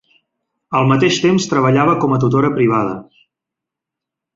Al 0.79 0.89
mateix 0.93 1.19
temps 1.27 1.47
treballava 1.53 1.95
com 2.05 2.19
a 2.19 2.21
tutora 2.27 2.53
privada. 2.59 3.01